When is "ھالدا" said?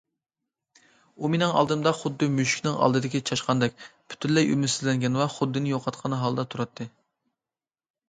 6.25-6.51